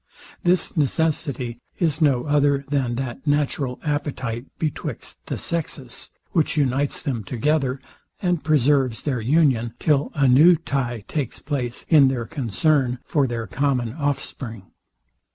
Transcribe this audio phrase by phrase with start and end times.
[0.41, 7.23] This necessity is no other than that natural appetite betwixt the sexes, which unites them
[7.23, 7.79] together,
[8.19, 13.45] and preserves their union, till a new tye takes place in their concern for their
[13.45, 14.71] common offspring.